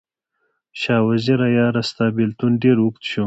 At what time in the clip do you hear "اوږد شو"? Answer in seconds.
2.81-3.19